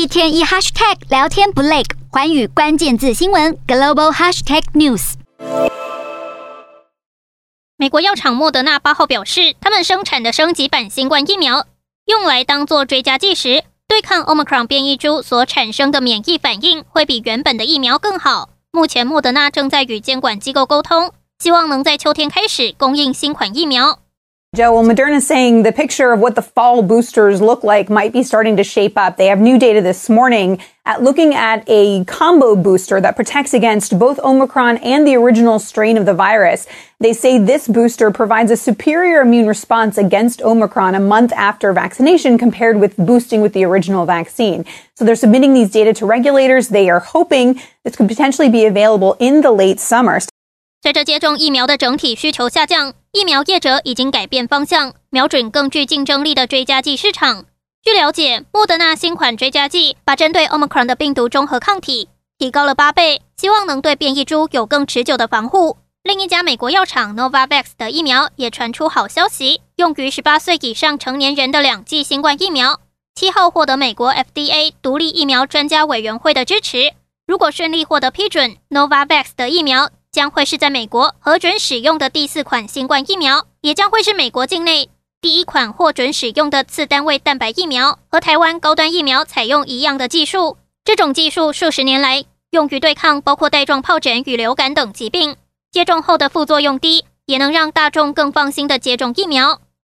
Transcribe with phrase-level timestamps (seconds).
[0.00, 5.12] 一天一 hashtag 聊天不累，寰宇关键字新闻 global hashtag news。
[7.76, 11.66] 美国药厂莫德纳八号表示，他们生产的升级版新冠疫苗
[12.06, 18.48] 用来当做追加剂时，对抗 Omicron 变异株所产生的免疫反应会比原本的疫苗更好。
[18.72, 23.98] 目前莫德纳正在与监管机构沟通，希望能在秋天开始供应新款疫苗。
[24.56, 28.56] Joe, well, Moderna saying the picture of what the fall boosters look like might be starting
[28.56, 29.16] to shape up.
[29.16, 33.96] They have new data this morning at looking at a combo booster that protects against
[33.96, 36.66] both Omicron and the original strain of the virus.
[36.98, 42.36] They say this booster provides a superior immune response against Omicron a month after vaccination
[42.36, 44.64] compared with boosting with the original vaccine.
[44.96, 46.70] So they're submitting these data to regulators.
[46.70, 50.18] They are hoping this could potentially be available in the late summer.
[50.90, 57.44] 随着接种疫苗的整体需求下降，疫苗业者已经改变方向，瞄准更具竞争力的追加剂市场。
[57.84, 62.08] 据了解，莫德纳新款追加剂把针对 Omicron 的病毒中和抗体
[62.38, 65.76] 提高了八倍，希望能对变异株有更持久的防护。
[66.02, 72.80] 另一家美国药厂 Novavax 的疫苗也传出好消息，用于十八岁以上成年人的两剂新冠疫苗，
[73.14, 76.94] 七号获得美国 FDA 独立疫苗专家委员会的支持。
[77.28, 79.90] 如果顺利获得批准，Novavax 的疫苗。
[80.12, 87.98] 将会是在美国核准使用的第四款新冠疫苗，也将会是美国境内第一款获准使用的次单位蛋白疫苗。
[88.10, 95.36] 和台湾高端疫苗采用一样的技术，这种技术数十年来用于对抗包括带状疱疹与流感等疾病，
[95.70, 99.60] 接种后的副作用低，也能让大众更放心的接种疫苗。